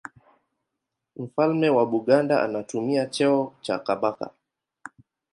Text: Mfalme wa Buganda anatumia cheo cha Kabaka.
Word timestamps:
Mfalme 1.15 1.69
wa 1.69 1.85
Buganda 1.85 2.43
anatumia 2.43 3.05
cheo 3.05 3.53
cha 3.61 3.79
Kabaka. 3.79 4.29